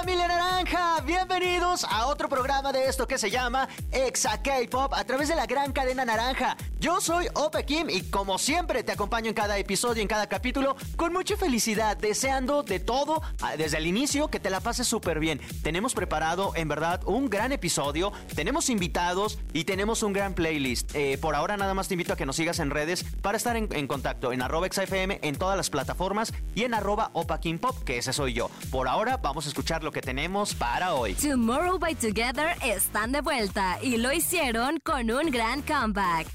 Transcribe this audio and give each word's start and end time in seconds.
familia 0.00 0.28
naranja. 0.28 1.00
Bienvenidos 1.06 1.82
a 1.84 2.08
otro 2.08 2.28
programa 2.28 2.70
de 2.70 2.86
esto 2.86 3.06
que 3.06 3.16
se 3.16 3.30
llama 3.30 3.66
Exa 3.90 4.42
K-Pop 4.42 4.92
a 4.92 5.04
través 5.04 5.28
de 5.28 5.34
la 5.34 5.46
gran 5.46 5.72
cadena 5.72 6.04
naranja. 6.04 6.54
Yo 6.78 7.00
soy 7.00 7.28
Opa 7.32 7.62
Kim 7.62 7.88
y 7.88 8.02
como 8.02 8.36
siempre 8.36 8.82
te 8.82 8.92
acompaño 8.92 9.28
en 9.28 9.34
cada 9.34 9.56
episodio, 9.56 10.02
en 10.02 10.08
cada 10.08 10.28
capítulo, 10.28 10.76
con 10.96 11.14
mucha 11.14 11.38
felicidad, 11.38 11.96
deseando 11.96 12.62
de 12.62 12.78
todo 12.78 13.22
ah, 13.40 13.56
desde 13.56 13.78
el 13.78 13.86
inicio 13.86 14.28
que 14.28 14.38
te 14.38 14.50
la 14.50 14.60
pases 14.60 14.86
súper 14.86 15.18
bien. 15.18 15.40
Tenemos 15.62 15.94
preparado 15.94 16.52
en 16.56 16.68
verdad 16.68 17.00
un 17.06 17.30
gran 17.30 17.52
episodio, 17.52 18.12
tenemos 18.34 18.68
invitados 18.68 19.38
y 19.54 19.64
tenemos 19.64 20.02
un 20.02 20.12
gran 20.12 20.34
playlist. 20.34 20.94
Eh, 20.94 21.16
por 21.18 21.34
ahora 21.34 21.56
nada 21.56 21.72
más 21.72 21.88
te 21.88 21.94
invito 21.94 22.12
a 22.12 22.16
que 22.16 22.26
nos 22.26 22.36
sigas 22.36 22.58
en 22.58 22.68
redes 22.68 23.02
para 23.22 23.38
estar 23.38 23.56
en, 23.56 23.68
en 23.72 23.86
contacto 23.86 24.34
en 24.34 24.42
arroba 24.42 24.68
XFM 24.70 25.20
en 25.22 25.36
todas 25.36 25.56
las 25.56 25.70
plataformas 25.70 26.34
y 26.54 26.64
en 26.64 26.74
arroba 26.74 27.10
Opa 27.14 27.40
Kim 27.40 27.58
Pop, 27.58 27.82
que 27.82 27.96
ese 27.96 28.12
soy 28.12 28.34
yo. 28.34 28.50
Por 28.70 28.88
ahora 28.88 29.16
vamos 29.16 29.46
a 29.46 29.48
escuchar 29.48 29.82
lo 29.86 29.92
que 29.92 29.95
tenemos 30.00 30.54
para 30.54 30.94
hoy. 30.94 31.14
Tomorrow 31.14 31.78
by 31.78 31.94
Together 31.94 32.56
están 32.62 33.12
de 33.12 33.20
vuelta 33.20 33.78
y 33.82 33.96
lo 33.96 34.12
hicieron 34.12 34.78
con 34.80 35.10
un 35.10 35.30
gran 35.30 35.62
comeback. 35.62 36.26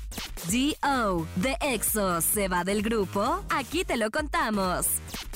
D.O. 0.50 1.28
de 1.36 1.56
EXO 1.62 2.22
se 2.22 2.48
va 2.48 2.64
del 2.64 2.82
grupo, 2.82 3.44
aquí 3.50 3.86
te 3.86 3.98
lo 3.98 4.10
contamos. 4.10 4.88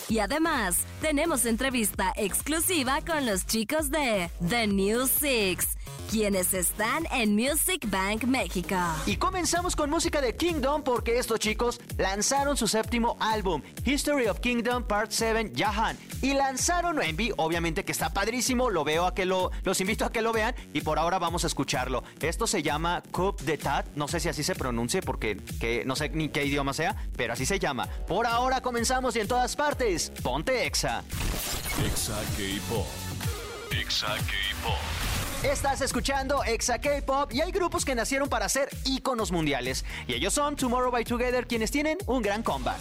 Y 0.09 0.19
además, 0.19 0.79
tenemos 1.01 1.45
entrevista 1.45 2.13
exclusiva 2.15 3.01
con 3.01 3.25
los 3.25 3.45
chicos 3.45 3.89
de 3.89 4.29
The 4.47 4.67
New 4.67 5.07
Six, 5.07 5.74
quienes 6.15 6.53
están 6.53 7.05
en 7.11 7.35
Music 7.35 7.89
Bank 7.89 8.23
México. 8.23 8.77
Y 9.05 9.17
comenzamos 9.17 9.75
con 9.75 9.89
música 9.89 10.21
de 10.21 10.33
Kingdom 10.33 10.81
porque 10.81 11.19
estos 11.19 11.41
chicos 11.41 11.81
lanzaron 11.97 12.55
su 12.55 12.69
séptimo 12.69 13.17
álbum, 13.19 13.61
History 13.83 14.27
of 14.27 14.39
Kingdom 14.39 14.85
Part 14.85 15.11
7 15.11 15.51
Jahan. 15.53 15.97
Y 16.21 16.33
lanzaron 16.33 17.01
Envy, 17.01 17.33
obviamente 17.35 17.83
que 17.83 17.91
está 17.91 18.13
padrísimo, 18.13 18.69
lo 18.69 18.85
veo 18.85 19.05
a 19.07 19.13
que 19.13 19.25
lo, 19.25 19.51
los 19.63 19.81
invito 19.81 20.05
a 20.05 20.11
que 20.13 20.21
lo 20.21 20.31
vean 20.31 20.55
y 20.73 20.79
por 20.79 20.99
ahora 20.99 21.19
vamos 21.19 21.43
a 21.43 21.47
escucharlo. 21.47 22.01
Esto 22.21 22.47
se 22.47 22.63
llama 22.63 23.03
Coup 23.11 23.37
de 23.41 23.57
Tat, 23.57 23.85
no 23.95 24.07
sé 24.07 24.21
si 24.21 24.29
así 24.29 24.41
se 24.41 24.55
pronuncie 24.55 25.01
porque 25.01 25.35
que, 25.59 25.83
no 25.83 25.97
sé 25.97 26.07
ni 26.11 26.29
qué 26.29 26.45
idioma 26.45 26.71
sea, 26.71 26.95
pero 27.17 27.33
así 27.33 27.45
se 27.45 27.59
llama. 27.59 27.89
Por 28.07 28.25
ahora 28.25 28.61
comenzamos 28.61 29.17
y 29.17 29.19
en 29.19 29.27
todas 29.27 29.57
partes, 29.57 30.13
ponte 30.23 30.65
Exa. 30.65 31.03
Exa 31.85 32.21
K-Pop. 32.37 32.87
Exa 33.73 34.15
K-Pop. 34.15 35.04
Estás 35.51 35.81
escuchando 35.81 36.43
Exa 36.43 36.79
K-Pop 36.79 37.31
y 37.31 37.39
hay 37.39 37.51
grupos 37.51 37.85
que 37.85 37.93
nacieron 37.93 38.27
para 38.27 38.49
ser 38.49 38.67
íconos 38.83 39.31
mundiales. 39.31 39.85
Y 40.07 40.13
ellos 40.15 40.33
son 40.33 40.55
Tomorrow 40.55 40.91
by 40.91 41.05
Together, 41.05 41.45
quienes 41.45 41.69
tienen 41.69 41.99
un 42.07 42.23
gran 42.23 42.41
comeback. 42.41 42.79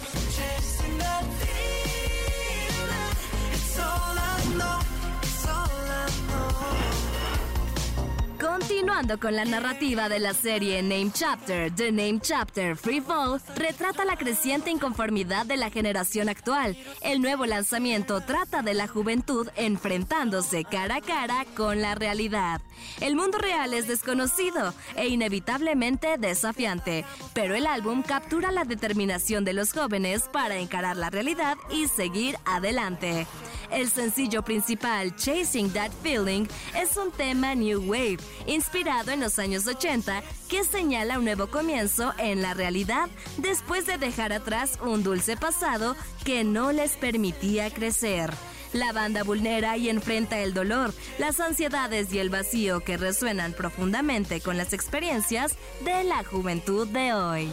Continuando 8.39 9.17
con 9.17 9.35
la 9.35 9.45
narrativa 9.45 10.09
de 10.09 10.19
la 10.19 10.33
serie 10.33 10.81
Name 10.81 11.11
Chapter, 11.13 11.71
The 11.73 11.91
Name 11.91 12.19
Chapter 12.21 12.75
Free 12.75 12.99
Fall 12.99 13.41
retrata 13.55 14.03
la 14.03 14.17
creciente 14.17 14.71
inconformidad 14.71 15.45
de 15.45 15.55
la 15.55 15.69
generación 15.69 16.27
actual. 16.27 16.77
El 17.01 17.21
nuevo 17.21 17.45
lanzamiento 17.45 18.21
trata 18.21 18.61
de 18.61 18.73
la 18.73 18.87
juventud 18.87 19.47
enfrentándose 19.55 20.65
cara 20.65 20.97
a 20.97 21.01
cara 21.01 21.45
con 21.55 21.81
la 21.81 21.95
realidad. 21.95 22.61
El 22.99 23.15
mundo 23.15 23.37
real 23.37 23.73
es 23.73 23.87
desconocido 23.87 24.73
e 24.95 25.07
inevitablemente 25.07 26.17
desafiante, 26.17 27.05
pero 27.33 27.55
el 27.55 27.67
álbum 27.67 28.03
captura 28.03 28.51
la 28.51 28.65
determinación 28.65 29.45
de 29.45 29.53
los 29.53 29.71
jóvenes 29.71 30.23
para 30.31 30.57
encarar 30.57 30.97
la 30.97 31.09
realidad 31.09 31.57
y 31.71 31.87
seguir 31.87 32.37
adelante. 32.45 33.27
El 33.71 33.89
sencillo 33.89 34.43
principal, 34.43 35.15
Chasing 35.15 35.71
That 35.71 35.91
Feeling, 36.03 36.45
es 36.75 36.97
un 36.97 37.11
tema 37.11 37.55
New 37.55 37.81
Wave, 37.89 38.19
inspirado 38.47 39.11
en 39.11 39.19
los 39.19 39.39
años 39.39 39.67
80, 39.67 40.23
que 40.49 40.63
señala 40.63 41.17
un 41.17 41.25
nuevo 41.25 41.47
comienzo 41.47 42.13
en 42.17 42.41
la 42.41 42.53
realidad 42.53 43.09
después 43.37 43.85
de 43.85 43.97
dejar 43.97 44.33
atrás 44.33 44.79
un 44.81 45.03
dulce 45.03 45.37
pasado 45.37 45.95
que 46.23 46.43
no 46.43 46.71
les 46.71 46.93
permitía 46.93 47.69
crecer. 47.71 48.31
La 48.75 48.91
banda 48.91 49.23
vulnera 49.23 49.77
y 49.77 49.87
enfrenta 49.89 50.39
el 50.39 50.53
dolor, 50.53 50.93
las 51.17 51.39
ansiedades 51.39 52.11
y 52.11 52.19
el 52.19 52.29
vacío 52.29 52.81
que 52.81 52.97
resuenan 52.97 53.53
profundamente 53.53 54.41
con 54.41 54.57
las 54.57 54.73
experiencias 54.73 55.53
de 55.85 56.03
la 56.03 56.25
juventud 56.25 56.85
de 56.89 57.13
hoy. 57.13 57.49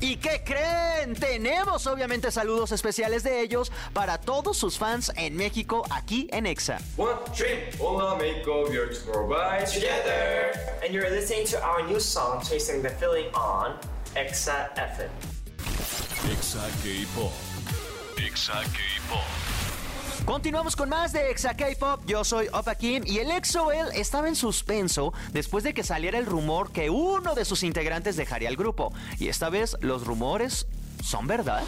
¿Y 0.00 0.16
qué 0.16 0.42
creen? 0.44 1.14
Tenemos 1.14 1.86
obviamente 1.86 2.30
saludos 2.30 2.72
especiales 2.72 3.22
de 3.22 3.40
ellos 3.40 3.72
para 3.94 4.18
todos 4.20 4.58
sus 4.58 4.76
fans 4.76 5.10
en 5.16 5.34
México, 5.34 5.82
aquí 5.90 6.28
en 6.30 6.44
Exa. 6.44 6.78
One 6.98 7.20
dream, 7.34 7.58
Hola 7.80 8.14
Makeup, 8.16 8.70
you're 8.70 8.92
tomorrow 8.92 9.26
by 9.26 9.64
together. 9.64 10.52
and 10.84 10.92
you're 10.92 11.08
listening 11.08 11.46
to 11.46 11.56
our 11.64 11.86
new 11.88 11.98
song 11.98 12.42
Chasing 12.42 12.82
the 12.82 12.90
Feeling 12.90 13.28
on 13.34 13.76
Exa 14.14 14.68
FM. 14.76 15.08
Exa 16.30 16.60
K-Pop. 16.82 17.32
Exa 18.18 18.62
K-Pop. 18.74 19.24
Continuamos 20.26 20.74
con 20.74 20.88
más 20.88 21.12
de 21.12 21.30
Exa 21.30 21.54
K-Pop. 21.54 22.00
Yo 22.04 22.24
soy 22.24 22.48
Opa 22.52 22.74
Kim 22.74 23.04
y 23.06 23.18
el 23.20 23.30
EXO-L 23.30 23.90
estaba 23.94 24.26
en 24.26 24.34
suspenso 24.34 25.14
después 25.32 25.62
de 25.62 25.72
que 25.72 25.84
saliera 25.84 26.18
el 26.18 26.26
rumor 26.26 26.72
que 26.72 26.90
uno 26.90 27.36
de 27.36 27.44
sus 27.44 27.62
integrantes 27.62 28.16
dejaría 28.16 28.48
el 28.48 28.56
grupo. 28.56 28.92
Y 29.20 29.28
esta 29.28 29.50
vez 29.50 29.76
los 29.80 30.04
rumores 30.04 30.66
son 31.00 31.28
verdad. 31.28 31.62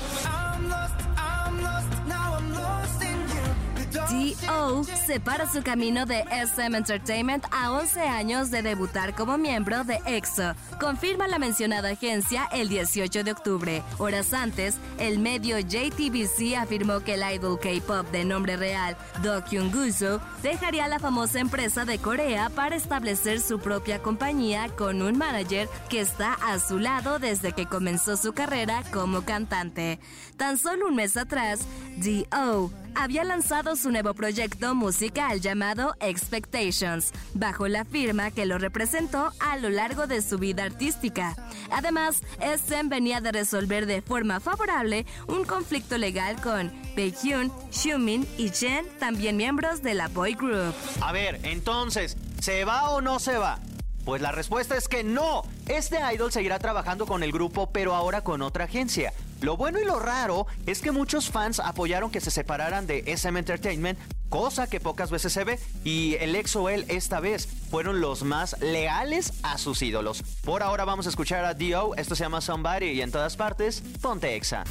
D.O. 4.10 4.84
separa 4.84 5.46
su 5.50 5.62
camino 5.62 6.06
de 6.06 6.24
SM 6.30 6.76
Entertainment 6.76 7.44
a 7.50 7.72
11 7.72 8.00
años 8.00 8.50
de 8.50 8.62
debutar 8.62 9.14
como 9.14 9.36
miembro 9.36 9.84
de 9.84 10.00
EXO. 10.06 10.54
Confirma 10.80 11.28
la 11.28 11.38
mencionada 11.38 11.90
agencia 11.90 12.48
el 12.52 12.68
18 12.68 13.22
de 13.22 13.32
octubre. 13.32 13.82
Horas 13.98 14.32
antes, 14.32 14.76
el 14.98 15.18
medio 15.18 15.58
JTBC 15.58 16.56
afirmó 16.56 17.00
que 17.00 17.14
el 17.14 17.34
idol 17.34 17.58
K-pop 17.60 18.10
de 18.10 18.24
nombre 18.24 18.56
real, 18.56 18.96
Do 19.22 19.44
Kyung 19.44 19.72
Guso, 19.74 20.20
dejaría 20.42 20.88
la 20.88 20.98
famosa 20.98 21.40
empresa 21.40 21.84
de 21.84 21.98
Corea 21.98 22.48
para 22.48 22.76
establecer 22.76 23.40
su 23.40 23.58
propia 23.58 24.00
compañía 24.00 24.68
con 24.70 25.02
un 25.02 25.18
manager 25.18 25.68
que 25.90 26.00
está 26.00 26.32
a 26.34 26.58
su 26.58 26.78
lado 26.78 27.18
desde 27.18 27.52
que 27.52 27.66
comenzó 27.66 28.16
su 28.16 28.32
carrera 28.32 28.82
como 28.90 29.22
cantante. 29.22 29.98
Tan 30.36 30.56
solo 30.56 30.86
un 30.86 30.94
mes 30.94 31.16
atrás, 31.16 31.60
D.O 32.00 32.70
había 32.94 33.22
lanzado 33.22 33.76
su 33.76 33.90
nuevo 33.90 34.12
proyecto 34.12 34.74
musical 34.74 35.40
llamado 35.40 35.94
Expectations, 36.00 37.12
bajo 37.34 37.68
la 37.68 37.84
firma 37.84 38.32
que 38.32 38.44
lo 38.44 38.58
representó 38.58 39.32
a 39.38 39.56
lo 39.56 39.70
largo 39.70 40.06
de 40.06 40.20
su 40.20 40.38
vida 40.38 40.64
artística. 40.64 41.36
Además, 41.70 42.22
SM 42.40 42.88
venía 42.88 43.20
de 43.20 43.30
resolver 43.30 43.86
de 43.86 44.02
forma 44.02 44.40
favorable 44.40 45.06
un 45.28 45.44
conflicto 45.44 45.96
legal 45.96 46.40
con 46.40 46.72
Baekhyun, 46.96 47.52
Xiumin 47.70 48.26
y 48.36 48.48
Jen, 48.48 48.86
también 48.98 49.36
miembros 49.36 49.82
de 49.82 49.94
la 49.94 50.08
boy 50.08 50.34
group. 50.34 50.74
A 51.00 51.12
ver, 51.12 51.38
entonces, 51.44 52.16
¿se 52.40 52.64
va 52.64 52.90
o 52.90 53.00
no 53.00 53.20
se 53.20 53.38
va? 53.38 53.60
Pues 54.04 54.22
la 54.22 54.32
respuesta 54.32 54.76
es 54.76 54.88
que 54.88 55.04
no. 55.04 55.42
Este 55.68 55.98
idol 56.12 56.32
seguirá 56.32 56.58
trabajando 56.58 57.06
con 57.06 57.22
el 57.22 57.30
grupo, 57.30 57.70
pero 57.70 57.94
ahora 57.94 58.22
con 58.22 58.42
otra 58.42 58.64
agencia. 58.64 59.12
Lo 59.40 59.56
bueno 59.56 59.80
y 59.80 59.84
lo 59.84 60.00
raro 60.00 60.46
es 60.66 60.80
que 60.80 60.90
muchos 60.90 61.30
fans 61.30 61.60
apoyaron 61.60 62.10
que 62.10 62.20
se 62.20 62.30
separaran 62.30 62.86
de 62.86 63.04
SM 63.06 63.38
Entertainment, 63.38 63.98
cosa 64.28 64.66
que 64.66 64.80
pocas 64.80 65.10
veces 65.10 65.32
se 65.32 65.44
ve, 65.44 65.58
y 65.84 66.16
el 66.20 66.34
EXO-L 66.34 66.86
esta 66.88 67.20
vez 67.20 67.46
fueron 67.70 68.00
los 68.00 68.24
más 68.24 68.60
leales 68.60 69.32
a 69.42 69.56
sus 69.58 69.80
ídolos. 69.82 70.22
Por 70.42 70.62
ahora 70.62 70.84
vamos 70.84 71.06
a 71.06 71.10
escuchar 71.10 71.44
a 71.44 71.54
Dio, 71.54 71.94
esto 71.94 72.16
se 72.16 72.24
llama 72.24 72.40
Somebody 72.40 72.86
y 72.86 73.02
en 73.02 73.12
todas 73.12 73.36
partes, 73.36 73.82
ponte 74.02 74.34
Exa. 74.34 74.64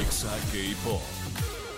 Exa 0.00 0.34
K-Pop. 0.52 1.02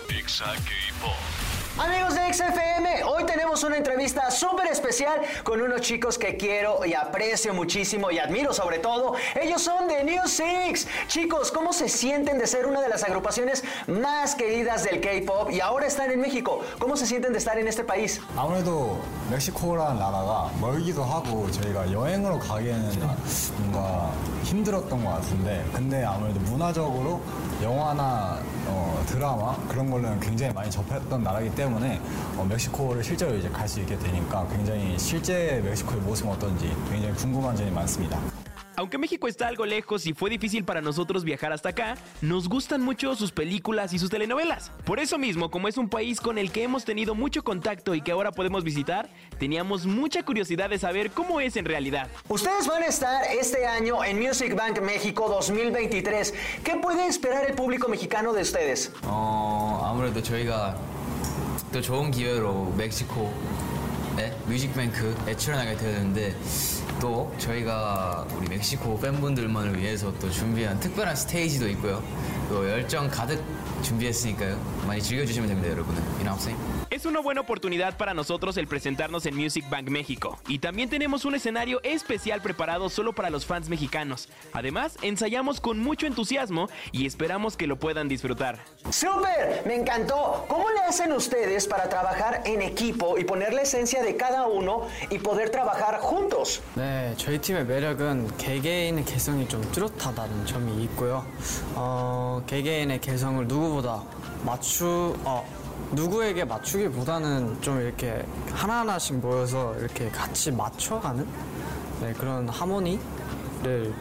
Exa 0.09 0.45
K-Pop. 0.45 1.42
Amigos 1.78 2.16
de 2.16 2.34
XFM, 2.34 3.04
hoy 3.04 3.24
tenemos 3.24 3.62
una 3.62 3.76
entrevista 3.76 4.32
súper 4.32 4.66
especial 4.66 5.20
con 5.44 5.60
unos 5.60 5.80
chicos 5.80 6.18
que 6.18 6.36
quiero 6.36 6.84
y 6.84 6.92
aprecio 6.92 7.54
muchísimo 7.54 8.10
y 8.10 8.18
admiro 8.18 8.52
sobre 8.52 8.80
todo. 8.80 9.14
Ellos 9.40 9.62
son 9.62 9.86
de 9.86 10.02
New 10.02 10.26
Six. 10.26 10.88
Chicos, 11.06 11.52
¿cómo 11.52 11.72
se 11.72 11.88
sienten 11.88 12.36
de 12.36 12.48
ser 12.48 12.66
una 12.66 12.80
de 12.80 12.88
las 12.88 13.04
agrupaciones 13.04 13.62
más 13.86 14.34
queridas 14.34 14.82
del 14.82 15.00
K-pop 15.00 15.52
y 15.52 15.60
ahora 15.60 15.86
están 15.86 16.10
en 16.10 16.20
México? 16.20 16.62
¿Cómo 16.80 16.96
se 16.96 17.06
sienten 17.06 17.32
de 17.32 17.38
estar 17.38 17.56
en 17.58 17.68
este 17.68 17.84
país? 17.84 18.20
아무래도 18.36 19.00
멕시코라는 19.30 20.00
나라가 20.00 20.50
멀기도 20.60 21.04
하고 21.04 21.48
저희가 21.52 21.92
여행으로 21.92 22.40
가기에는 22.40 22.90
뭔가 23.58 24.12
힘들었던 24.42 25.04
것 25.04 25.10
같은데 25.12 25.64
근데 25.72 26.02
아무래도 26.04 26.40
문화적으로 26.40 27.20
영화나 27.62 28.40
어, 28.67 29.03
드라마 29.07 29.55
그런 29.67 29.89
걸로는 29.89 30.19
굉장히 30.19 30.53
많이 30.53 30.69
접했던 30.71 31.23
나라이기 31.23 31.55
때문에 31.55 31.99
어, 32.37 32.45
멕시코를 32.49 33.03
실제로 33.03 33.35
이제 33.35 33.49
갈 33.49 33.67
수 33.67 33.79
있게 33.79 33.97
되니까 33.97 34.47
굉장히 34.49 34.97
실제 34.99 35.61
멕시코의 35.65 36.01
모습은 36.01 36.31
어떤지 36.31 36.75
굉장히 36.89 37.13
궁금한 37.15 37.55
점이 37.55 37.71
많습니다. 37.71 38.32
Aunque 38.82 38.98
México 38.98 39.28
está 39.28 39.48
algo 39.48 39.66
lejos 39.66 40.06
y 40.06 40.12
fue 40.12 40.30
difícil 40.30 40.64
para 40.64 40.80
nosotros 40.80 41.24
viajar 41.24 41.52
hasta 41.52 41.70
acá, 41.70 41.96
nos 42.20 42.48
gustan 42.48 42.82
mucho 42.82 43.14
sus 43.16 43.32
películas 43.32 43.92
y 43.92 43.98
sus 43.98 44.10
telenovelas. 44.10 44.70
Por 44.84 45.00
eso 45.00 45.18
mismo, 45.18 45.50
como 45.50 45.68
es 45.68 45.76
un 45.76 45.88
país 45.88 46.20
con 46.20 46.38
el 46.38 46.50
que 46.52 46.62
hemos 46.62 46.84
tenido 46.84 47.14
mucho 47.14 47.42
contacto 47.42 47.94
y 47.94 48.02
que 48.02 48.12
ahora 48.12 48.32
podemos 48.32 48.64
visitar, 48.64 49.08
teníamos 49.38 49.86
mucha 49.86 50.22
curiosidad 50.22 50.70
de 50.70 50.78
saber 50.78 51.10
cómo 51.10 51.40
es 51.40 51.56
en 51.56 51.64
realidad. 51.64 52.08
Ustedes 52.28 52.66
van 52.66 52.82
a 52.82 52.86
estar 52.86 53.24
este 53.30 53.66
año 53.66 54.04
en 54.04 54.18
Music 54.20 54.54
Bank 54.54 54.80
México 54.80 55.28
2023. 55.28 56.34
¿Qué 56.64 56.76
puede 56.76 57.06
esperar 57.06 57.44
el 57.46 57.54
público 57.54 57.88
mexicano 57.88 58.32
de 58.32 58.42
ustedes? 58.42 58.92
어, 59.04 59.82
아무래도 59.84 60.22
저희가 60.22 60.76
또 61.72 61.80
좋은 61.80 62.10
기회로 62.10 62.72
멕시코의 62.76 63.32
뮤직뱅크에 64.46 65.36
출연하게 65.36 65.76
되었는데 65.76 66.36
또 67.02 67.32
저희가 67.38 68.26
우리 68.36 68.48
멕시코 68.48 68.98
팬분들만을 68.98 69.78
위해서 69.78 70.12
또 70.18 70.30
준비한 70.30 70.78
특별한 70.80 71.16
스테이지도 71.16 71.68
있고요. 71.70 72.02
또 72.48 72.68
열정 72.68 73.08
가득 73.08 73.42
준비했으니까요. 73.82 74.58
많이 74.86 75.00
즐겨주시면 75.02 75.48
됩니다, 75.48 75.70
여러분. 75.70 75.94
이나옵생. 76.20 76.56
Es 76.90 77.04
una 77.04 77.20
buena 77.20 77.42
oportunidad 77.42 77.96
para 77.98 78.14
nosotros 78.14 78.56
el 78.56 78.66
presentarnos 78.66 79.26
en 79.26 79.36
Music 79.36 79.64
Bank 79.70 79.88
México. 79.90 80.38
Y 80.48 80.58
también 80.58 80.88
tenemos 80.88 81.26
un 81.26 81.34
escenario 81.34 81.80
especial 81.84 82.40
preparado 82.40 82.88
solo 82.88 83.12
para 83.12 83.28
los 83.30 83.44
fans 83.44 83.68
mexicanos. 83.68 84.28
Además, 84.52 84.96
ensayamos 85.02 85.60
con 85.60 85.78
mucho 85.78 86.06
entusiasmo 86.06 86.68
y 86.90 87.06
esperamos 87.06 87.56
que 87.56 87.66
lo 87.66 87.78
puedan 87.78 88.08
disfrutar. 88.08 88.58
¡Súper! 88.90 89.62
Me 89.66 89.76
encantó. 89.76 90.46
¿Cómo 90.48 90.70
le 90.70 90.80
hacen 90.80 91.12
ustedes 91.12 91.68
para 91.68 91.88
trabajar 91.90 92.42
en 92.46 92.62
equipo 92.62 93.18
y 93.18 93.24
poner 93.24 93.52
la 93.52 93.62
esencia 93.62 94.02
de 94.02 94.16
cada 94.16 94.46
uno 94.46 94.88
y 95.10 95.18
poder 95.18 95.50
trabajar 95.50 96.00
juntos? 96.00 96.62
네, 96.74 96.91
저희 97.17 97.39
팀의 97.39 97.65
매력은 97.65 98.37
개개인의 98.37 99.05
개성이 99.05 99.47
좀 99.47 99.61
뚜렷하다는 99.71 100.45
점이 100.45 100.83
있고요. 100.85 101.25
어, 101.75 102.43
개개인의 102.47 103.01
개성을 103.01 103.47
누구보다 103.47 104.03
맞추, 104.45 105.15
어, 105.23 105.45
누구에게 105.91 106.43
맞추기보다는 106.43 107.61
좀 107.61 107.79
이렇게 107.81 108.25
하나하나씩 108.51 109.17
모여서 109.17 109.75
이렇게 109.79 110.09
같이 110.09 110.51
맞춰가는 110.51 111.25
네, 112.01 112.13
그런 112.13 112.49
하모니를 112.49 113.93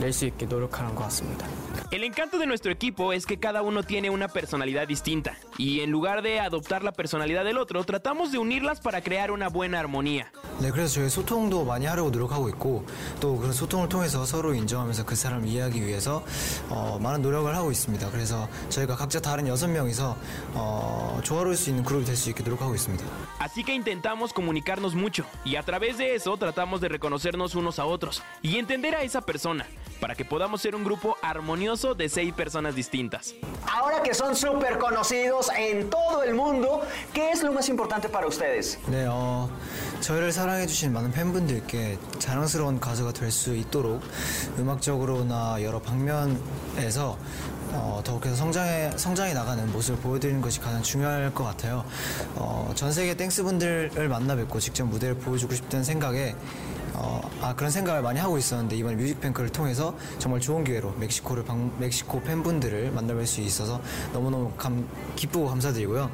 낼 0.00 0.12
수 0.12 0.26
있게 0.26 0.46
노력하는 0.46 0.94
것 0.94 1.04
같습니다. 1.04 1.46
El 1.91 2.03
encanto 2.03 2.37
de 2.39 2.45
nuestro 2.45 2.71
equipo 2.71 3.13
es 3.13 3.25
que 3.25 3.37
cada 3.39 3.61
uno 3.61 3.83
tiene 3.83 4.09
una 4.09 4.27
personalidad 4.27 4.87
distinta. 4.87 5.37
Y 5.57 5.81
en 5.81 5.91
lugar 5.91 6.21
de 6.21 6.39
adoptar 6.39 6.83
la 6.83 6.91
personalidad 6.91 7.43
del 7.45 7.57
otro, 7.57 7.83
tratamos 7.83 8.31
de 8.31 8.37
unirlas 8.39 8.79
para 8.79 9.01
crear 9.01 9.31
una 9.31 9.49
buena 9.49 9.79
armonía. 9.79 10.31
네, 10.59 10.69
그래서 10.71 10.93
저희 10.93 11.09
소통도 11.09 11.65
많이 11.65 11.85
하려고 11.85 12.09
노력하고 12.11 12.47
있고 12.49 12.85
또 13.19 13.37
그런 13.37 13.53
소통을 13.53 13.89
통해서 13.89 14.23
서로 14.25 14.53
인정하면서 14.53 15.05
그 15.05 15.15
사람을 15.15 15.47
이해하기 15.47 15.85
위해서 15.85 16.23
어, 16.69 16.99
많은 17.01 17.21
노력을 17.21 17.53
하고 17.55 17.71
있습니다. 17.71 18.09
그래서 18.11 18.47
저희가 18.69 18.95
각자 18.95 19.19
다른 19.19 19.47
여섯 19.47 19.67
명이서 19.67 20.15
어, 20.53 21.19
조화로울 21.23 21.55
수 21.57 21.69
있는 21.69 21.83
그룹이 21.83 22.05
될 22.05 22.15
수 22.15 22.29
있게 22.29 22.43
노력하고 22.43 22.73
있습니다. 22.75 23.03
Así 23.39 23.63
que 23.63 23.73
intentamos 23.73 24.33
comunicarnos 24.33 24.95
mucho 24.95 25.25
y 25.43 25.55
a 25.57 25.63
través 25.63 25.97
de 25.97 26.15
eso 26.15 26.37
tratamos 26.37 26.79
de 26.81 26.87
reconocernos 26.89 27.55
unos 27.55 27.79
a 27.79 27.85
otros 27.85 28.21
y 28.41 28.57
entender 28.57 28.95
a 28.95 29.01
esa 29.03 29.21
persona 29.21 29.65
Para 30.00 30.14
que 30.14 30.24
podamos 30.24 30.60
ser 30.62 30.74
un 30.74 30.84
grupo 30.84 31.16
armonioso 31.22 31.94
de 31.94 32.08
seis 32.08 32.32
personas 32.32 32.74
distintas. 32.74 33.34
Ahora 33.66 34.02
que 34.02 34.14
son 34.14 34.34
súper 34.36 34.78
conocidos 34.78 35.50
en 35.56 35.90
todo 35.90 36.22
el 36.22 36.34
mundo, 36.34 36.80
¿qué 37.12 37.30
es 37.30 37.42
lo 37.42 37.52
más 37.52 37.68
importante 37.68 38.08
para 38.08 38.26
ustedes? 38.26 38.78
네, 38.88 39.06
어, 39.08 39.48
저희를 40.00 40.32
사랑해주신 40.32 40.92
많은 40.92 41.10
팬분들께 41.12 41.98
자랑스러운 42.18 42.80
가수가 42.80 43.12
될 43.12 43.28
수 43.30 43.54
있도록 43.54 44.02
음악적으로나 44.58 45.62
여러 45.62 45.80
방면에서 45.80 47.18
어, 47.72 48.00
더욱해서 48.02 48.34
성장해, 48.36 48.92
성장해 48.96 49.34
나가는 49.34 49.70
모습을 49.72 50.00
보여드리는 50.00 50.40
것이 50.40 50.58
가장 50.60 50.82
중요할 50.82 51.34
것 51.34 51.44
같아요. 51.44 51.84
어, 52.36 52.72
전 52.74 52.90
세계 52.90 53.14
땡스분들을 53.14 54.08
만나 54.08 54.34
뵙고 54.34 54.58
직접 54.58 54.84
무대를 54.86 55.16
보여주고 55.18 55.54
싶다는 55.54 55.84
생각에 55.84 56.34
어, 57.00 57.20
아, 57.40 57.54
그런 57.54 57.70
생각을 57.70 58.02
많이 58.02 58.18
하고 58.18 58.36
있었는데 58.38 58.74
이번에 58.76 58.96
뮤직뱅크를 58.96 59.50
통해서 59.50 59.94
정말 60.18 60.40
좋은 60.40 60.64
기회로 60.64 60.94
멕시코를 60.98 61.44
방- 61.44 61.70
멕시코 61.78 62.20
팬분들을 62.22 62.92
만나뵐 62.92 63.24
수 63.24 63.40
있어서 63.40 63.80
너무너무 64.12 64.50
감, 64.56 64.86
기쁘고 65.14 65.46
감사드리고요. 65.46 66.10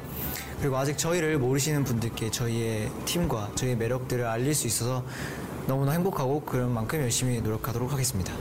그리고 0.61 0.77
아직 0.77 0.97
저희를 0.97 1.39
모르시는 1.39 1.83
분들께 1.83 2.29
저희의 2.29 2.91
팀과 3.05 3.51
저희의 3.55 3.75
매력들을 3.77 4.25
알릴 4.25 4.53
수 4.53 4.67
있어서 4.67 5.03
너무나 5.67 5.91
행복하고 5.93 6.41
그런 6.41 6.71
만큼 6.71 7.01
열심히 7.01 7.41
노력하도록 7.41 7.91
하겠습니다. 7.91 8.31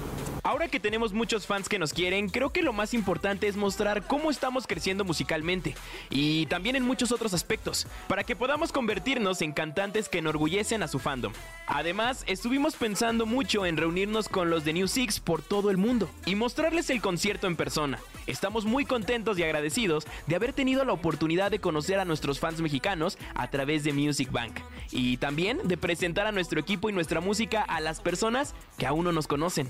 Ahora 0.54 0.68
que 0.68 0.78
tenemos 0.78 1.12
muchos 1.12 1.48
fans 1.48 1.68
que 1.68 1.80
nos 1.80 1.92
quieren, 1.92 2.28
creo 2.28 2.50
que 2.50 2.62
lo 2.62 2.72
más 2.72 2.94
importante 2.94 3.48
es 3.48 3.56
mostrar 3.56 4.06
cómo 4.06 4.30
estamos 4.30 4.68
creciendo 4.68 5.04
musicalmente 5.04 5.74
y 6.10 6.46
también 6.46 6.76
en 6.76 6.84
muchos 6.84 7.10
otros 7.10 7.34
aspectos, 7.34 7.88
para 8.06 8.22
que 8.22 8.36
podamos 8.36 8.70
convertirnos 8.70 9.42
en 9.42 9.50
cantantes 9.50 10.08
que 10.08 10.18
enorgullecen 10.18 10.84
a 10.84 10.86
su 10.86 11.00
fandom. 11.00 11.32
Además, 11.66 12.22
estuvimos 12.28 12.76
pensando 12.76 13.26
mucho 13.26 13.66
en 13.66 13.76
reunirnos 13.76 14.28
con 14.28 14.48
los 14.48 14.64
de 14.64 14.74
New 14.74 14.86
Six 14.86 15.18
por 15.18 15.42
todo 15.42 15.72
el 15.72 15.76
mundo 15.76 16.08
y 16.24 16.36
mostrarles 16.36 16.88
el 16.88 17.00
concierto 17.00 17.48
en 17.48 17.56
persona. 17.56 17.98
Estamos 18.28 18.64
muy 18.64 18.84
contentos 18.84 19.36
y 19.38 19.42
agradecidos 19.42 20.06
de 20.28 20.36
haber 20.36 20.52
tenido 20.52 20.84
la 20.84 20.92
oportunidad 20.92 21.50
de 21.50 21.58
conocer 21.58 21.98
a 21.98 22.04
nuestros 22.04 22.38
fans 22.38 22.60
mexicanos 22.60 23.18
a 23.34 23.50
través 23.50 23.82
de 23.82 23.92
Music 23.92 24.30
Bank 24.30 24.60
y 24.92 25.16
también 25.16 25.58
de 25.64 25.76
presentar 25.76 26.28
a 26.28 26.32
nuestro 26.32 26.60
equipo 26.60 26.88
y 26.88 26.92
nuestra 26.92 27.20
música 27.20 27.62
a 27.62 27.80
las 27.80 28.00
personas 28.00 28.54
que 28.78 28.86
aún 28.86 29.04
no 29.04 29.10
nos 29.10 29.26
conocen. 29.26 29.68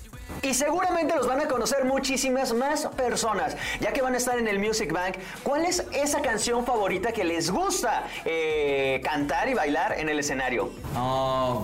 Seguramente 0.75 1.15
los 1.15 1.29
van 1.29 1.41
a 1.41 1.47
conocer 1.47 1.85
muchísimas 1.85 2.53
más 2.53 2.89
personas, 2.97 3.57
ya 3.81 3.93
que 3.93 4.03
van 4.03 4.15
a 4.15 4.17
estar 4.17 4.37
en 4.39 4.49
el 4.49 4.59
Music 4.59 4.93
Bank. 4.93 5.15
¿Cuál 5.45 5.67
es 5.67 5.85
esa 5.93 6.21
canción 6.21 6.67
favorita 6.67 7.13
que 7.13 7.23
les 7.23 7.49
gusta 7.49 8.09
eh, 8.25 9.01
cantar 9.05 9.49
y 9.49 9.55
bailar 9.55 9.97
en 9.97 10.09
el 10.09 10.19
escenario? 10.19 10.73
어, 10.97 11.63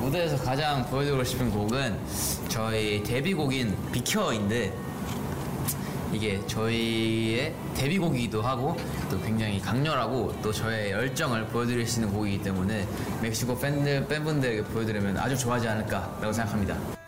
비켜인데 3.93 4.73
이게 6.13 6.41
저희의 6.47 7.55
데뷔곡이기도 7.75 8.43
하고 8.43 8.77
또 9.11 9.21
굉장히 9.23 9.61
강렬하고 9.61 10.35
또 10.41 10.53
저의 10.53 10.93
열정을 10.93 11.47
보여드릴 11.47 11.85
수 11.87 12.01
있는 12.01 12.15
곡이기 12.15 12.43
때문에 12.45 12.87
멕시코 13.23 13.59
팬들, 13.59 14.07
팬분들에게 14.07 14.63
보여드리면 14.65 15.19
아주 15.19 15.37
좋아하지 15.37 15.67
않을까라고 15.67 16.33
생각합니다. 16.33 17.00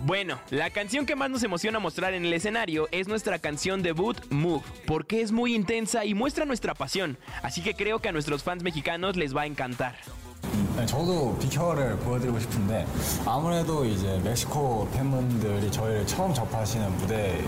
Bueno, 0.00 0.38
la 0.50 0.68
canción 0.70 1.06
que 1.06 1.16
más 1.16 1.30
nos 1.30 1.42
emociona 1.42 1.78
mostrar 1.78 2.12
en 2.12 2.26
el 2.26 2.32
escenario 2.32 2.86
es 2.92 3.08
nuestra 3.08 3.38
canción 3.38 3.82
debut 3.82 4.18
Move, 4.30 4.62
porque 4.86 5.22
es 5.22 5.32
muy 5.32 5.54
intensa 5.54 6.04
y 6.04 6.12
muestra 6.12 6.44
nuestra 6.44 6.74
pasión, 6.74 7.16
así 7.42 7.62
que 7.62 7.74
creo 7.74 8.00
que 8.00 8.10
a 8.10 8.12
nuestros 8.12 8.42
fans 8.42 8.62
mexicanos 8.62 9.16
les 9.16 9.34
va 9.34 9.42
a 9.42 9.46
encantar. 9.46 9.96
네, 10.76 10.86
저도 10.86 11.36
비켜를 11.38 11.96
보여드리고 11.98 12.38
싶은데 12.38 12.86
아무래도 13.26 13.84
이제 13.84 14.20
멕시코 14.22 14.88
팬분들이 14.90 15.70
저희를 15.70 16.06
처음 16.06 16.32
접하시는 16.32 16.96
무대 16.98 17.42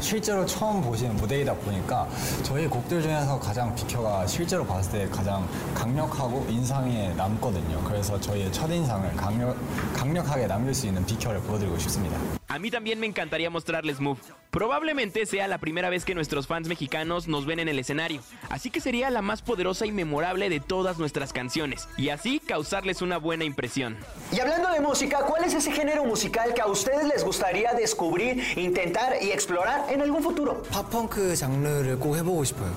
실제로 0.00 0.44
처음 0.46 0.80
보시는 0.82 1.16
무대이다 1.16 1.54
보니까 1.54 2.08
저희 2.42 2.66
곡들 2.66 3.02
중에서 3.02 3.38
가장 3.38 3.74
비켜가 3.74 4.26
실제로 4.26 4.64
봤을 4.64 4.92
때 4.92 5.08
가장 5.08 5.46
강력하고 5.74 6.46
인상에 6.48 7.12
남거든요. 7.14 7.82
그래서 7.84 8.18
저희의 8.20 8.52
첫인상을 8.52 9.16
강력, 9.16 9.56
강력하게 9.94 10.46
남길 10.46 10.74
수 10.74 10.86
있는 10.86 11.04
비켜를 11.04 11.40
보여드리고 11.40 11.78
싶습니다. 11.78 12.45
A 12.55 12.59
mí 12.59 12.69
también 12.69 12.99
me 12.99 13.07
encantaría 13.07 13.49
mostrarles 13.49 13.99
Move. 13.99 14.19
Probablemente 14.51 15.25
sea 15.25 15.47
la 15.47 15.57
primera 15.57 15.89
vez 15.89 16.03
que 16.03 16.13
nuestros 16.13 16.45
fans 16.47 16.67
mexicanos 16.67 17.27
nos 17.27 17.45
ven 17.45 17.59
en 17.59 17.69
el 17.69 17.79
escenario, 17.79 18.21
así 18.49 18.69
que 18.69 18.81
sería 18.81 19.09
la 19.09 19.21
más 19.21 19.41
poderosa 19.41 19.85
y 19.85 19.91
memorable 19.93 20.49
de 20.49 20.59
todas 20.59 20.97
nuestras 20.99 21.31
canciones, 21.31 21.87
y 21.97 22.09
así 22.09 22.39
causarles 22.39 23.01
una 23.01 23.17
buena 23.17 23.45
impresión. 23.45 23.95
Y 24.33 24.39
hablando 24.41 24.69
de 24.69 24.81
música, 24.81 25.19
¿cuál 25.19 25.45
es 25.45 25.53
ese 25.53 25.71
género 25.71 26.03
musical 26.03 26.53
que 26.53 26.61
a 26.61 26.67
ustedes 26.67 27.05
les 27.05 27.23
gustaría 27.23 27.71
descubrir, 27.73 28.43
intentar 28.57 29.13
y 29.21 29.31
explorar 29.31 29.85
en 29.89 30.01
algún 30.01 30.21
futuro? 30.21 30.61
팝펑크 30.71 31.35
장르를 31.35 31.97
꼭 31.97 32.17
해보고 32.17 32.43
싶어요. 32.43 32.75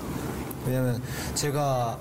왜냐면 0.65 1.01
제가 1.35 1.97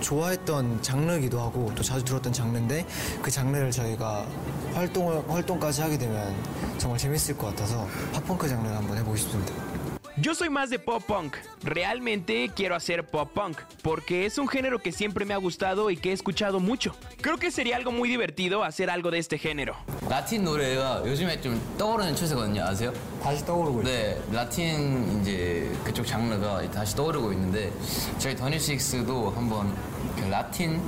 좋아했던 0.00 0.82
장르이기도 0.82 1.40
하고 1.40 1.72
또 1.74 1.82
자주 1.82 2.04
들었던 2.04 2.32
장르인데 2.32 2.86
그 3.22 3.30
장르를 3.30 3.70
저희가 3.70 4.26
활동을 4.74 5.22
활동까지 5.28 5.82
하게 5.82 5.98
되면 5.98 6.34
정말 6.78 6.98
재밌을 6.98 7.36
것 7.36 7.48
같아서 7.48 7.86
팝펑크 8.12 8.48
장르를 8.48 8.76
한번 8.76 8.96
해보고 8.98 9.16
싶습니다. 9.16 9.75
Yo 10.18 10.34
soy 10.34 10.48
más 10.48 10.70
de 10.70 10.78
pop 10.78 11.02
punk. 11.06 11.36
Realmente 11.62 12.50
quiero 12.56 12.74
hacer 12.74 13.04
pop 13.04 13.30
punk, 13.34 13.58
porque 13.82 14.24
es 14.24 14.38
un 14.38 14.48
género 14.48 14.78
que 14.78 14.90
siempre 14.90 15.26
me 15.26 15.34
ha 15.34 15.36
gustado 15.36 15.90
y 15.90 15.98
que 15.98 16.08
he 16.08 16.12
escuchado 16.14 16.58
mucho. 16.58 16.96
Creo 17.20 17.36
que 17.36 17.50
sería 17.50 17.76
algo 17.76 17.92
muy 17.92 18.08
divertido 18.08 18.64
hacer 18.64 18.88
algo 18.88 19.10
de 19.10 19.18
este 19.18 19.36
género. 19.36 19.76
라틴 20.08 20.44
노래가 20.44 21.02
요즘에 21.04 21.38
좀 21.42 21.60
떠오르는 21.76 22.16
추세거든요. 22.16 22.62
아세요? 22.62 22.94
다시 23.22 23.44
떠오르고 23.44 23.82
있어요. 23.82 23.94
네, 23.94 24.22
라틴 24.32 25.20
이제 25.20 25.70
그쪽 25.84 26.06
장르가 26.06 26.62
다시 26.70 26.96
떠오르고 26.96 27.32
있는데 27.34 27.70
저희 28.18 28.34
더니식스도 28.34 29.32
한번 29.32 29.76
그 30.16 30.24
라틴 30.30 30.80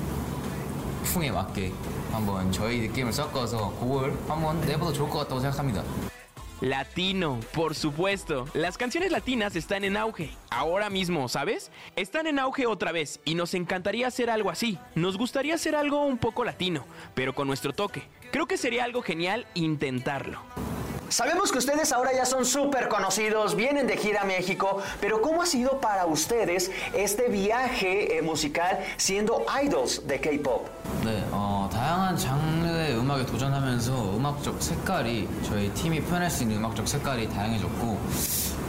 풍에 1.04 1.30
맞게 1.30 1.70
한번 2.12 2.50
저희 2.50 2.80
느낌을 2.80 3.12
섞어서 3.12 3.68
곡을 3.72 4.10
한번 4.26 4.58
내봐도 4.62 4.90
좋을 4.90 5.10
것 5.10 5.18
같다고 5.18 5.38
생각합니다. 5.40 6.07
Latino, 6.60 7.38
por 7.54 7.74
supuesto. 7.76 8.46
Las 8.52 8.76
canciones 8.76 9.12
latinas 9.12 9.54
están 9.54 9.84
en 9.84 9.96
auge. 9.96 10.30
Ahora 10.50 10.90
mismo, 10.90 11.28
¿sabes? 11.28 11.70
Están 11.94 12.26
en 12.26 12.38
auge 12.38 12.66
otra 12.66 12.90
vez 12.90 13.20
y 13.24 13.36
nos 13.36 13.54
encantaría 13.54 14.08
hacer 14.08 14.28
algo 14.28 14.50
así. 14.50 14.78
Nos 14.96 15.16
gustaría 15.16 15.54
hacer 15.54 15.76
algo 15.76 16.04
un 16.04 16.18
poco 16.18 16.44
latino, 16.44 16.84
pero 17.14 17.34
con 17.34 17.46
nuestro 17.46 17.72
toque. 17.72 18.02
Creo 18.32 18.46
que 18.46 18.56
sería 18.56 18.84
algo 18.84 19.02
genial 19.02 19.46
intentarlo. 19.54 20.42
Sabemos 21.10 21.52
que 21.52 21.58
ustedes 21.58 21.92
ahora 21.92 22.12
ya 22.12 22.26
son 22.26 22.44
súper 22.44 22.88
conocidos, 22.88 23.54
vienen 23.54 23.86
de 23.86 23.96
gira 23.96 24.22
a 24.22 24.24
México, 24.24 24.82
pero 25.00 25.22
¿cómo 25.22 25.40
ha 25.40 25.46
sido 25.46 25.80
para 25.80 26.04
ustedes 26.04 26.70
este 26.92 27.28
viaje 27.28 28.18
eh, 28.18 28.22
musical 28.22 28.78
siendo 28.98 29.46
idols 29.62 30.06
de 30.06 30.20
K-pop? 30.20 30.66
음악에 33.08 33.24
도전하면서 33.24 34.18
음악적 34.18 34.62
색깔이 34.62 35.26
저희 35.42 35.72
팀이 35.72 36.02
표현할 36.02 36.30
수 36.30 36.42
있는 36.42 36.58
음악적 36.58 36.86
색깔이 36.86 37.26
다양해졌고 37.30 37.98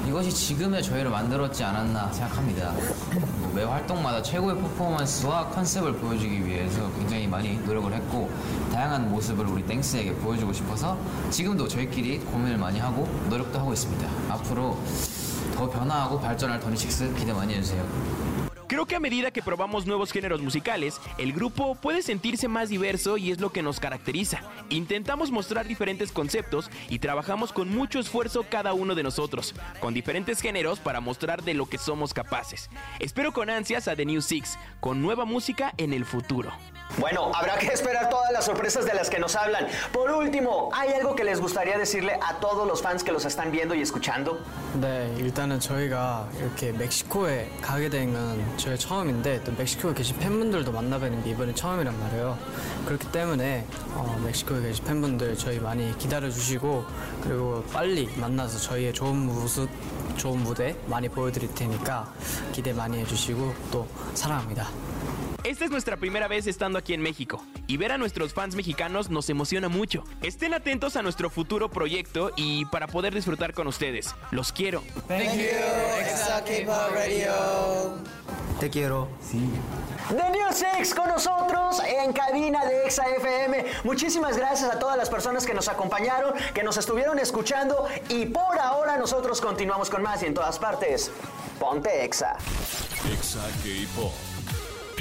이것이 0.07 0.31
지금의 0.31 0.81
저희를 0.81 1.11
만들었지 1.11 1.61
않았나 1.61 2.09
생각합니다. 2.13 2.73
뭐매 3.41 3.63
활동마다 3.63 4.21
최고의 4.21 4.55
퍼포먼스와 4.61 5.49
컨셉을 5.49 5.97
보여주기 5.97 6.45
위해서 6.45 6.89
굉장히 6.93 7.27
많이 7.27 7.57
노력을 7.57 7.91
했고 7.93 8.31
다양한 8.71 9.11
모습을 9.11 9.45
우리 9.45 9.61
땡스에게 9.65 10.13
보여주고 10.13 10.53
싶어서 10.53 10.97
지금도 11.29 11.67
저희끼리 11.67 12.19
고민을 12.19 12.57
많이 12.57 12.79
하고 12.79 13.09
노력도 13.29 13.59
하고 13.59 13.73
있습니다. 13.73 14.09
앞으로 14.29 14.79
더 15.53 15.69
변화하고 15.69 16.17
발전할 16.17 16.61
더니식스 16.61 17.13
기대 17.15 17.33
많이 17.33 17.55
해주세요. 17.55 18.28
Creo 18.69 18.85
que 18.85 18.95
a 18.95 18.99
medida 18.99 19.31
que 19.31 19.41
probamos 19.41 19.87
nuevos 19.87 20.11
géneros 20.11 20.43
musicales, 20.43 21.01
el 21.17 21.33
grupo 21.33 21.73
puede 21.73 22.03
sentirse 22.03 22.47
más 22.47 22.69
diverso 22.69 23.17
y 23.17 23.31
es 23.31 23.39
lo 23.39 23.51
que 23.51 23.63
nos 23.63 23.79
caracteriza. 23.79 24.43
Intentamos 24.69 25.31
mostrar 25.31 25.67
diferentes 25.67 26.11
conceptos 26.11 26.69
y 26.87 26.99
trabajamos 26.99 27.51
con 27.51 27.69
mucho 27.69 27.97
esfuerzo 27.97 28.45
cada 28.47 28.73
uno 28.73 28.93
de 28.93 29.01
nosotros, 29.01 29.55
con 29.79 29.95
diferentes 29.95 30.39
géneros 30.39 30.79
para 30.79 30.99
mostrar 30.99 31.41
de 31.41 31.55
lo 31.55 31.65
que 31.65 31.79
somos 31.79 32.13
capaces. 32.13 32.69
Espero 32.99 33.33
con 33.33 33.49
ansias 33.49 33.87
a 33.87 33.95
The 33.95 34.05
New 34.05 34.21
Six, 34.21 34.59
con 34.79 35.01
nueva 35.01 35.25
música 35.25 35.73
en 35.77 35.91
el 35.91 36.05
futuro. 36.05 36.51
Bueno, 36.99 37.31
habrá 37.33 37.57
que 37.57 37.67
esperar 37.67 38.09
todas 38.09 38.31
las 38.33 38.45
sorpresas 38.45 38.85
de 38.85 38.93
las 38.93 39.09
que 39.09 39.19
nos 39.19 39.35
hablan. 39.35 39.67
Por 39.93 40.11
último, 40.11 40.69
¿hay 40.73 40.91
algo 40.93 41.15
que 41.15 41.23
les 41.23 41.39
gustaría 41.39 41.77
decirle 41.77 42.19
a 42.21 42.39
todos 42.39 42.67
los 42.67 42.81
fans 42.81 43.03
que 43.03 43.11
los 43.11 43.23
están 43.25 43.51
viendo 43.51 43.73
y 43.73 43.81
escuchando? 43.81 44.39
네, 44.75 45.13
일단은 45.17 45.59
저희가 45.59 46.27
이렇게 46.37 46.71
멕시코에 46.73 47.49
가게 47.61 47.89
된 47.89 48.13
건 48.13 48.57
저희 48.57 48.77
처음인데 48.77 49.43
또 49.43 49.51
멕시코에 49.53 49.93
계신 49.93 50.17
팬분들도 50.17 50.71
만나뵈는 50.71 51.23
게 51.23 51.29
이번이 51.31 51.55
처음이란 51.55 51.97
말이에요. 51.99 52.37
그렇기 52.85 53.11
때문에 53.11 53.65
어, 53.93 54.19
멕시코에 54.25 54.61
계신 54.61 54.83
팬분들 54.83 55.37
저희 55.37 55.59
많이 55.59 55.97
기다려 55.97 56.29
주시고 56.29 56.85
그리고 57.23 57.63
빨리 57.71 58.09
만나서 58.17 58.59
저희의 58.59 58.93
좋은 58.93 59.15
모습, 59.15 59.69
좋은 60.17 60.39
무대 60.39 60.75
많이 60.87 61.07
보여드릴 61.07 61.53
테니까 61.53 62.11
기대 62.51 62.73
많이 62.73 62.99
해주시고 62.99 63.53
또 63.71 63.87
사랑합니다. 64.15 64.67
Esta 65.43 65.63
es 65.63 65.71
nuestra 65.71 65.95
primera 65.95 66.27
vez 66.27 66.47
estando 66.47 66.77
aquí 66.77 66.93
en 66.93 67.01
México 67.01 67.41
y 67.65 67.77
ver 67.77 67.93
a 67.93 67.97
nuestros 67.97 68.33
fans 68.33 68.55
mexicanos 68.55 69.09
nos 69.09 69.29
emociona 69.29 69.69
mucho. 69.69 70.03
Estén 70.21 70.53
atentos 70.53 70.97
a 70.97 71.01
nuestro 71.01 71.29
futuro 71.29 71.69
proyecto 71.69 72.31
y 72.35 72.65
para 72.65 72.87
poder 72.87 73.15
disfrutar 73.15 73.53
con 73.53 73.67
ustedes. 73.67 74.13
Los 74.31 74.51
quiero. 74.51 74.83
Thank 75.07 75.35
you, 75.35 75.45
Exa 76.01 76.43
K-pop 76.43 76.93
Radio. 76.93 77.95
Te 78.59 78.69
quiero. 78.69 79.07
The 80.09 80.29
New 80.29 80.51
Six 80.51 80.93
con 80.93 81.07
nosotros 81.07 81.81
en 81.85 82.11
cabina 82.11 82.65
de 82.65 82.83
Exa 82.85 83.03
FM. 83.07 83.65
Muchísimas 83.85 84.35
gracias 84.35 84.69
a 84.69 84.77
todas 84.77 84.97
las 84.97 85.09
personas 85.09 85.45
que 85.45 85.53
nos 85.53 85.69
acompañaron, 85.69 86.33
que 86.53 86.63
nos 86.63 86.75
estuvieron 86.75 87.17
escuchando 87.17 87.87
y 88.09 88.25
por 88.25 88.59
ahora 88.59 88.97
nosotros 88.97 89.39
continuamos 89.39 89.89
con 89.89 90.03
más 90.03 90.21
y 90.21 90.25
en 90.25 90.33
todas 90.33 90.59
partes. 90.59 91.11
Ponte 91.59 92.03
Exa. 92.03 92.35
Exa 93.09 93.45
K-Pop. 93.63 94.28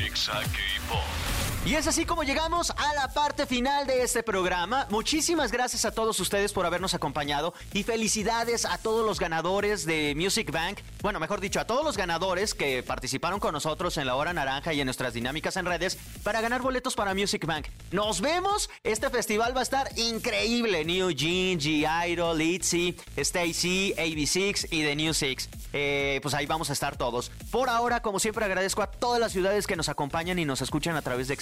Exa 0.09 0.41
K-Pop. 0.55 1.38
Y 1.69 1.75
es 1.75 1.87
así 1.87 2.07
como 2.07 2.23
llegamos 2.23 2.71
a 2.71 2.95
la 2.95 3.09
parte 3.09 3.45
final 3.45 3.87
de 3.87 4.03
este 4.03 4.23
programa. 4.23 4.87
Muchísimas 4.89 5.53
gracias 5.53 5.85
a 5.85 5.91
todos 5.91 6.19
ustedes 6.19 6.55
por 6.55 6.65
habernos 6.65 6.95
acompañado 6.95 7.53
y 7.75 7.83
felicidades 7.83 8.65
a 8.65 8.79
todos 8.79 9.05
los 9.05 9.21
ganadores 9.21 9.85
de 9.85 10.15
Music 10.17 10.51
Bank. 10.51 10.79
Bueno, 11.03 11.21
mejor 11.21 11.43
dicho, 11.43 11.61
a 11.61 11.67
todos 11.67 11.85
los 11.85 11.99
ganadores 11.99 12.55
que 12.55 12.83
participaron 12.83 13.39
con 13.39 13.53
nosotros 13.53 13.99
en 13.99 14.07
la 14.07 14.17
hora 14.17 14.33
naranja 14.33 14.73
y 14.73 14.81
en 14.81 14.87
nuestras 14.87 15.13
dinámicas 15.13 15.59
en 15.59 15.67
redes 15.67 15.99
para 16.23 16.41
ganar 16.41 16.63
boletos 16.63 16.95
para 16.95 17.13
Music 17.13 17.45
Bank. 17.45 17.67
Nos 17.93 18.23
vemos. 18.23 18.71
Este 18.83 19.11
festival 19.11 19.55
va 19.55 19.61
a 19.61 19.65
estar 19.65 19.91
increíble. 19.99 20.87
New 20.87 21.11
Jean, 21.11 21.61
G-Idol, 21.61 22.41
ITZY, 22.41 22.97
Stacy, 23.19 23.95
AB6 23.95 24.69
y 24.71 24.85
The 24.85 24.97
New 24.97 25.13
Six. 25.13 25.51
Eh, 25.75 26.19
pues 26.23 26.33
ahí 26.33 26.47
vamos 26.47 26.71
a 26.71 26.73
estar 26.73 26.97
todos. 26.97 27.31
Por 27.51 27.69
ahora, 27.69 28.01
como 28.01 28.21
siempre, 28.21 28.47
agradezco 28.47 28.81
a 28.81 28.87
todas 28.87 29.21
las 29.21 29.33
ciudades 29.33 29.67
que 29.67 29.77
nos 29.77 29.91
acompañan 29.91 30.39
y 30.39 30.47
nos 30.47 30.63
escuchan 30.63 30.97
a 30.97 31.03
través 31.03 31.29
de 31.29 31.35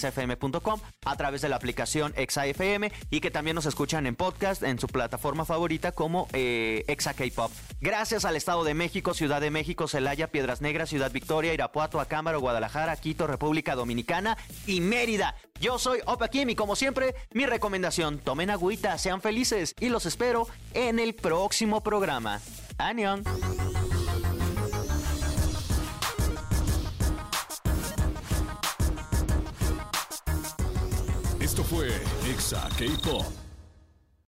a 1.05 1.17
través 1.17 1.41
de 1.43 1.49
la 1.49 1.57
aplicación 1.57 2.13
ExaFM 2.17 2.93
y 3.11 3.21
que 3.21 3.31
también 3.31 3.55
nos 3.55 3.67
escuchan 3.67 4.07
en 4.07 4.17
podcast 4.17 4.63
en 4.63 4.79
su 4.79 4.87
plataforma 4.87 5.45
favorita 5.45 5.93
como 5.93 6.29
eh, 6.33 6.85
Exa 6.89 7.15
K-Pop. 7.15 7.51
Gracias 7.81 8.25
al 8.25 8.37
Estado 8.37 8.65
de 8.65 8.75
México, 8.75 9.15
Ciudad 9.15 9.41
de 9.41 9.51
México, 9.51 9.89
Celaya, 9.89 10.29
Piedras 10.29 10.61
Negras, 10.61 10.89
Ciudad 10.89 11.13
Victoria, 11.13 11.55
Irapuato, 11.55 12.01
Acámbaro, 12.01 12.41
Guadalajara, 12.41 12.97
Quito, 12.97 13.27
República 13.27 13.75
Dominicana 13.75 14.37
y 14.67 14.81
Mérida. 14.81 15.35
Yo 15.61 15.79
soy 15.79 16.01
Opa 16.07 16.29
Kim 16.29 16.51
y 16.51 16.55
como 16.55 16.77
siempre, 16.77 17.15
mi 17.33 17.47
recomendación, 17.47 18.19
tomen 18.19 18.51
agüita, 18.51 18.99
sean 18.99 19.21
felices 19.21 19.75
y 19.81 19.89
los 19.89 20.07
espero 20.07 20.47
en 20.75 20.99
el 20.99 21.15
próximo 21.15 21.83
programa. 21.83 22.41
¡Anión! 22.79 23.23
Fue 31.77 31.91
Exa 32.31 32.69
K-Pop. 32.79 33.46